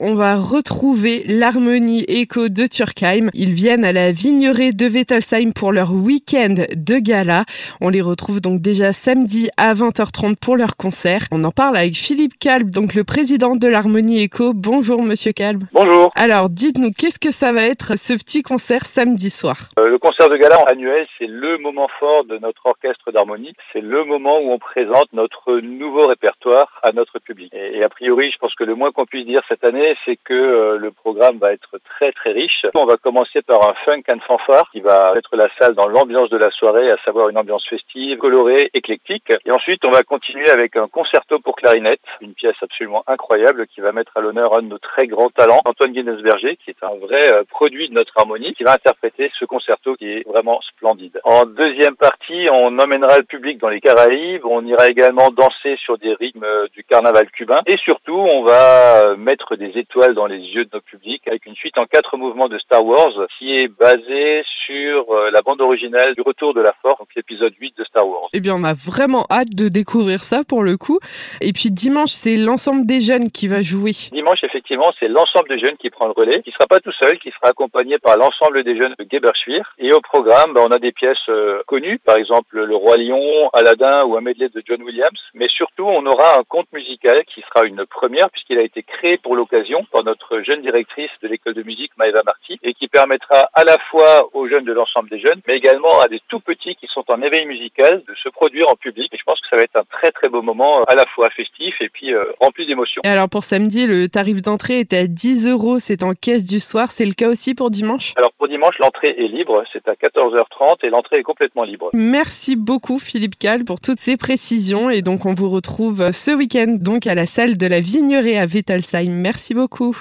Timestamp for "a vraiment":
68.64-69.24